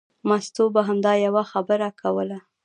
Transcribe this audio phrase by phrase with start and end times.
[0.29, 2.39] مستو به همدا یوه خبره کوله.